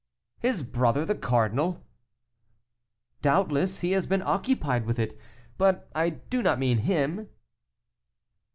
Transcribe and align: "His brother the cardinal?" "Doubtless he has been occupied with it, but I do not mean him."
"His 0.39 0.63
brother 0.63 1.05
the 1.05 1.13
cardinal?" 1.13 1.85
"Doubtless 3.21 3.81
he 3.81 3.91
has 3.91 4.07
been 4.07 4.23
occupied 4.23 4.87
with 4.87 4.97
it, 4.97 5.15
but 5.59 5.91
I 5.93 6.09
do 6.09 6.41
not 6.41 6.57
mean 6.57 6.79
him." 6.79 7.29